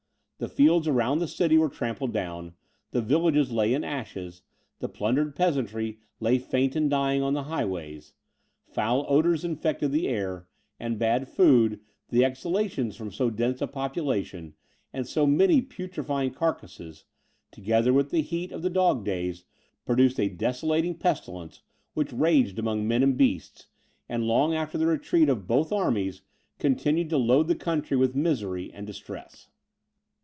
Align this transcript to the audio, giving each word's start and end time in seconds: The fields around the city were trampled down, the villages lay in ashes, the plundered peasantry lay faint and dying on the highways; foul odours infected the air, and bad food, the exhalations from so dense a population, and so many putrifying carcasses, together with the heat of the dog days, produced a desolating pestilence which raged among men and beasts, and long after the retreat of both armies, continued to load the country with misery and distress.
The 0.41 0.49
fields 0.49 0.87
around 0.87 1.19
the 1.19 1.27
city 1.27 1.55
were 1.59 1.69
trampled 1.69 2.11
down, 2.13 2.55
the 2.89 3.01
villages 3.03 3.51
lay 3.51 3.75
in 3.75 3.83
ashes, 3.83 4.41
the 4.79 4.89
plundered 4.89 5.35
peasantry 5.35 5.99
lay 6.19 6.39
faint 6.39 6.75
and 6.75 6.89
dying 6.89 7.21
on 7.21 7.35
the 7.35 7.43
highways; 7.43 8.13
foul 8.65 9.05
odours 9.07 9.45
infected 9.45 9.91
the 9.91 10.07
air, 10.07 10.47
and 10.79 10.97
bad 10.97 11.27
food, 11.27 11.79
the 12.09 12.25
exhalations 12.25 12.95
from 12.95 13.11
so 13.11 13.29
dense 13.29 13.61
a 13.61 13.67
population, 13.67 14.55
and 14.91 15.05
so 15.05 15.27
many 15.27 15.61
putrifying 15.61 16.33
carcasses, 16.33 17.05
together 17.51 17.93
with 17.93 18.09
the 18.09 18.23
heat 18.23 18.51
of 18.51 18.63
the 18.63 18.69
dog 18.71 19.05
days, 19.05 19.43
produced 19.85 20.19
a 20.19 20.27
desolating 20.27 20.95
pestilence 20.97 21.61
which 21.93 22.11
raged 22.11 22.57
among 22.57 22.87
men 22.87 23.03
and 23.03 23.15
beasts, 23.15 23.67
and 24.09 24.23
long 24.23 24.55
after 24.55 24.75
the 24.75 24.87
retreat 24.87 25.29
of 25.29 25.45
both 25.45 25.71
armies, 25.71 26.23
continued 26.57 27.11
to 27.11 27.17
load 27.19 27.47
the 27.47 27.53
country 27.53 27.95
with 27.95 28.15
misery 28.15 28.73
and 28.73 28.87
distress. 28.87 29.47